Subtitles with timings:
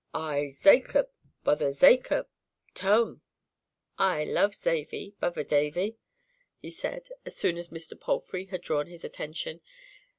[0.15, 3.21] "I's Zacob—b'other Zacob—'t home.
[3.99, 5.97] I love Zavy—b'other Zavy,"
[6.57, 7.93] he said, as soon as Mr.
[8.01, 9.61] Palfrey had drawn his attention.